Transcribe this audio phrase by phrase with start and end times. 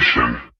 [0.00, 0.51] generation.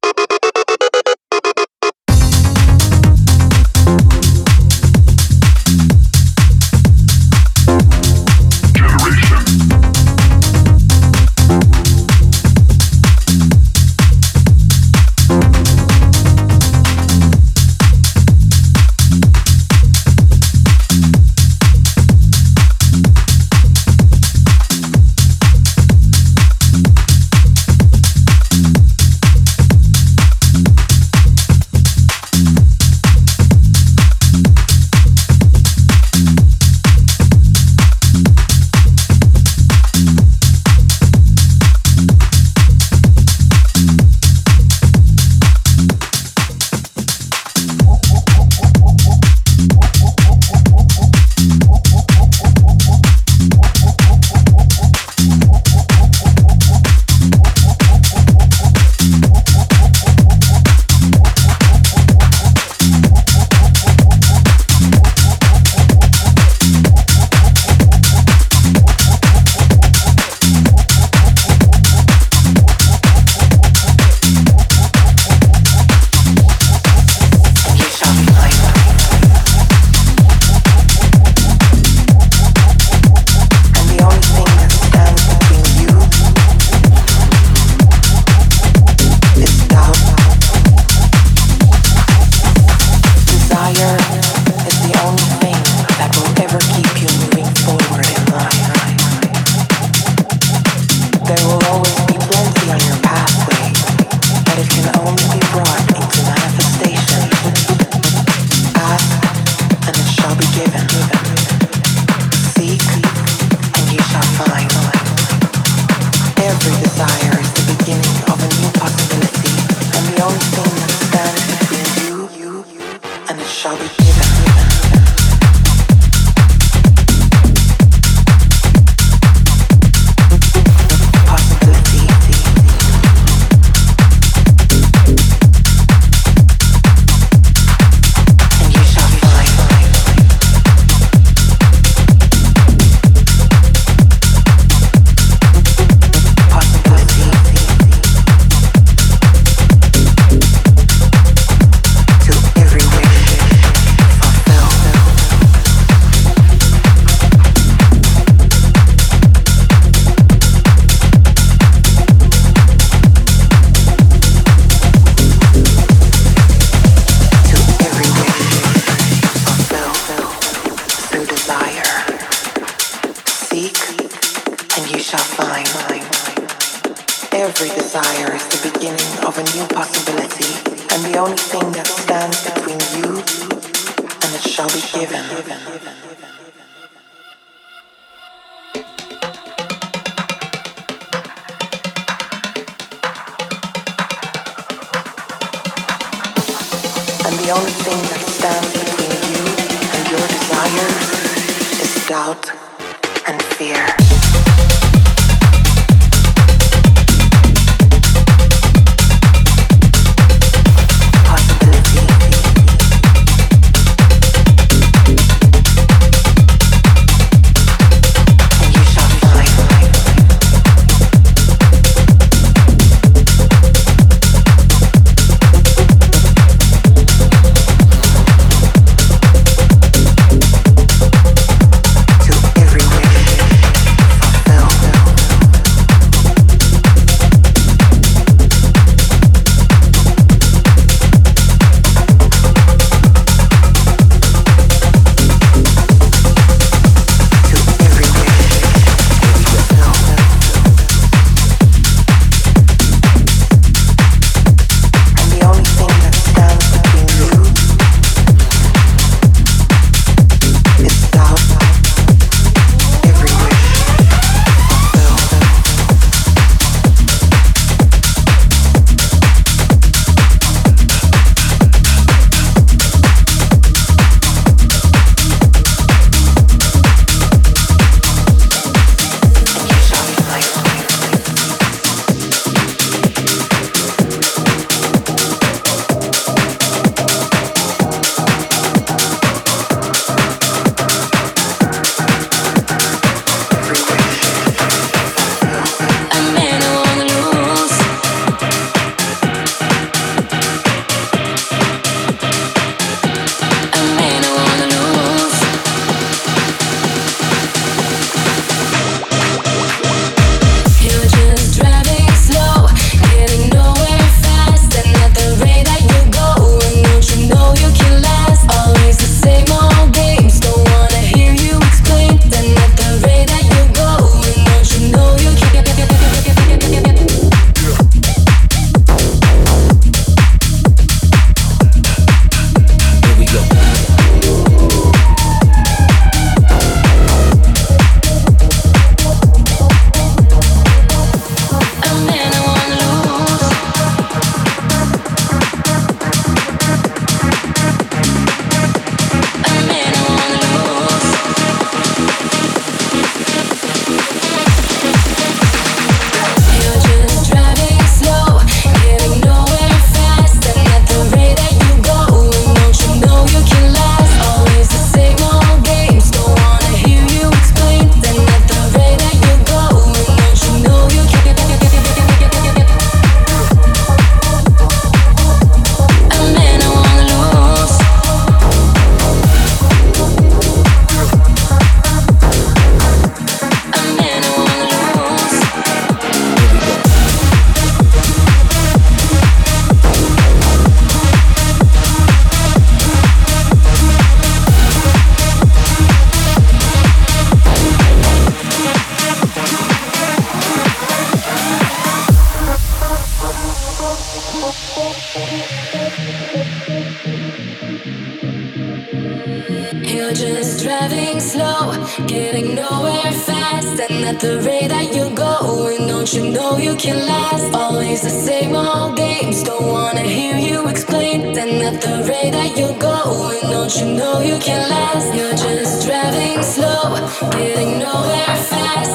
[101.34, 101.61] te.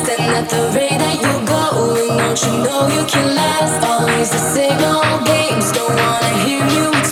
[0.06, 3.84] Then at the rate that you're going, don't you know you can last?
[3.86, 7.07] Always the same old games, don't wanna hear you.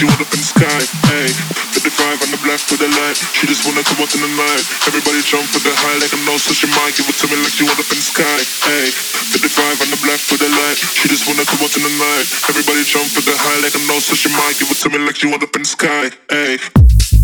[0.00, 0.80] you all up in the sky,
[1.12, 1.28] hey
[1.76, 3.14] 55 on the black with the light.
[3.36, 4.62] She just wanna come out in the night.
[4.88, 6.38] Everybody jump for the high like I know.
[6.38, 8.90] so she might Give it to me like you all up in the sky, hey
[8.90, 10.78] 55 on the black with the light.
[10.78, 12.26] She just wanna come out in the night.
[12.50, 14.00] Everybody jump for the high like I know.
[14.00, 17.23] so she might Give it to me like you all up in the sky, hey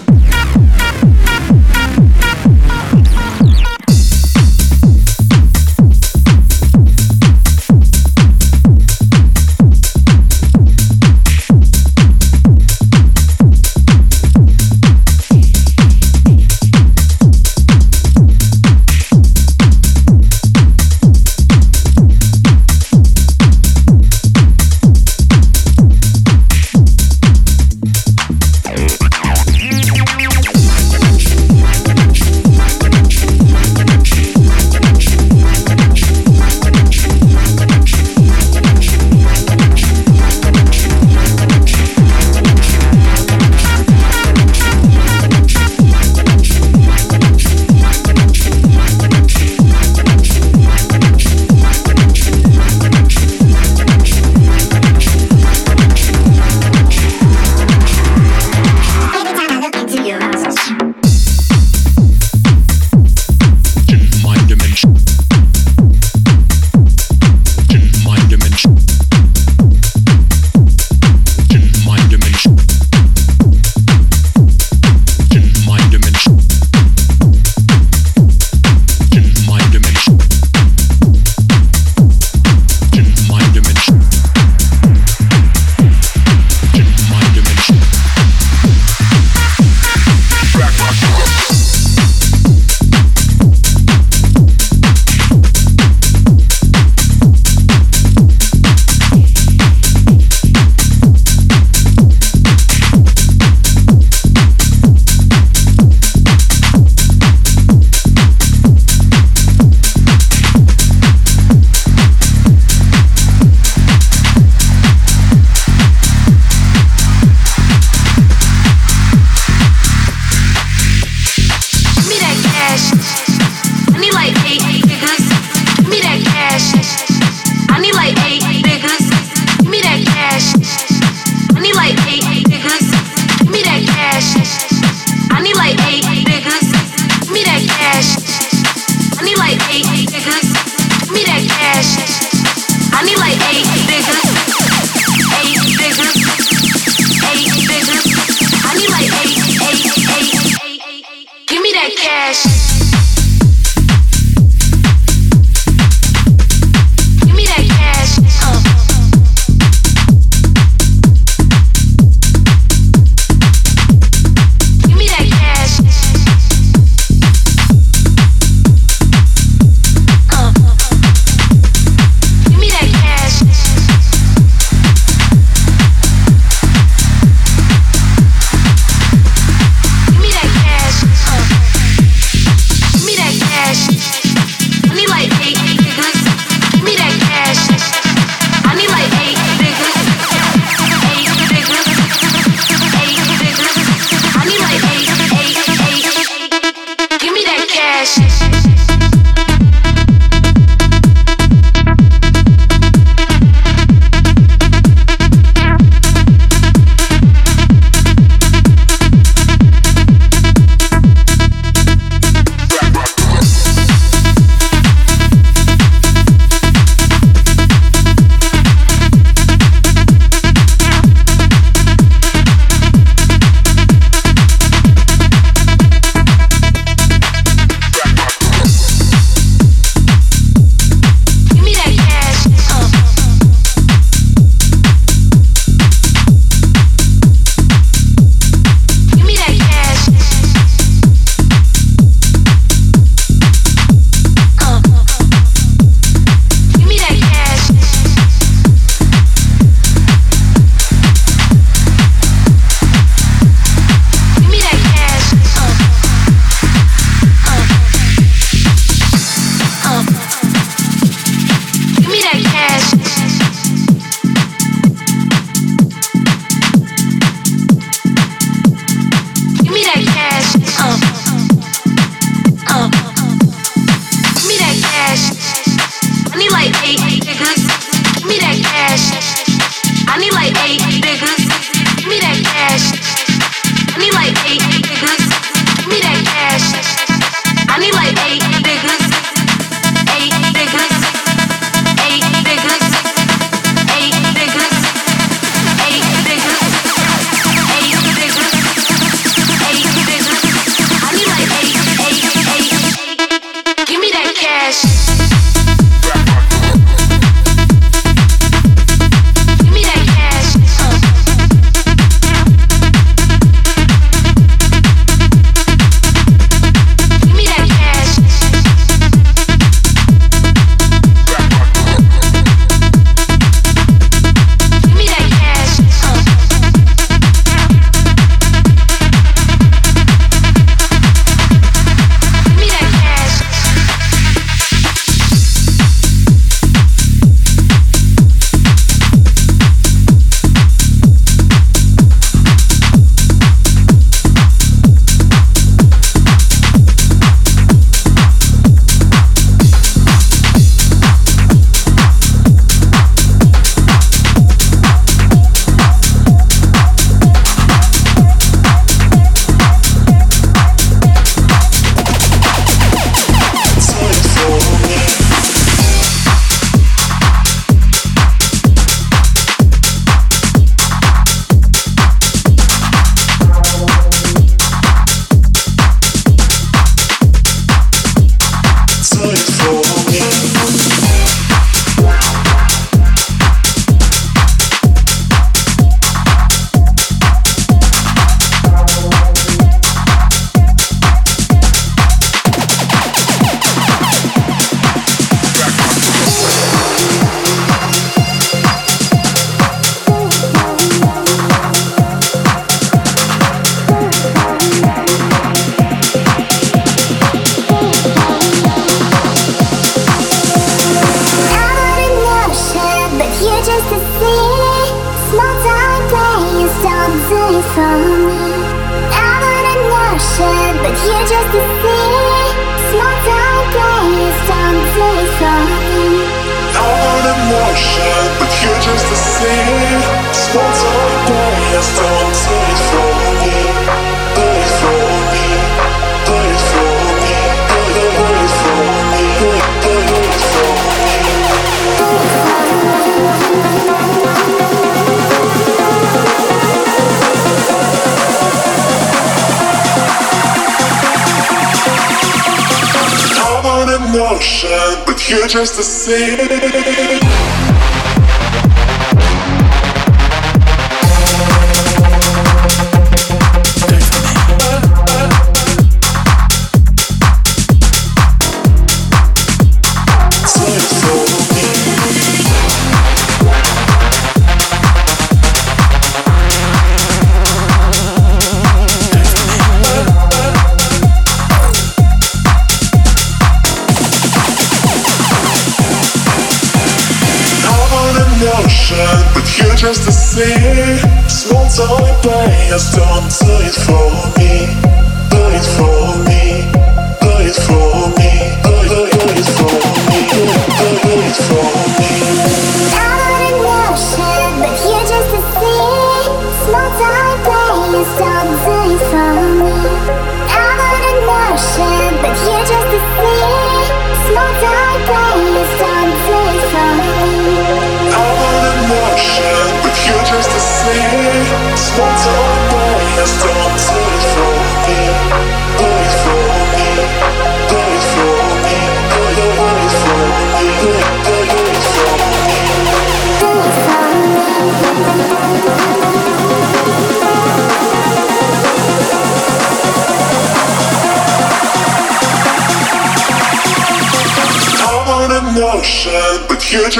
[455.31, 458.10] You're just the same.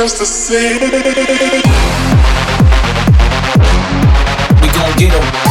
[0.02, 0.82] just the same.
[4.60, 5.51] We gon' get 'em.